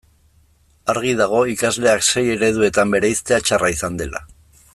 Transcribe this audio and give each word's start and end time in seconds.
Argi 0.93 1.11
dago 1.19 1.41
ikasleak 1.53 2.03
sei 2.07 2.25
ereduetan 2.37 2.97
bereiztea 2.97 3.41
txarra 3.47 3.71
izan 3.79 4.01
dela. 4.03 4.25